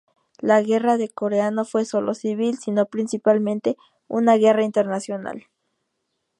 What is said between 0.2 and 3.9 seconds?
La guerra de Corea no fue solo civil, sino principalmente,